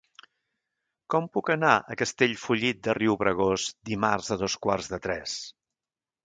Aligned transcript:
Com 1.13 1.27
puc 1.35 1.51
anar 1.55 1.73
a 1.75 1.97
Castellfollit 1.99 2.79
de 2.87 2.95
Riubregós 2.99 3.67
dimarts 3.91 4.33
a 4.37 4.41
dos 4.45 4.57
quarts 4.65 4.91
de 4.95 5.01
tres? 5.07 5.37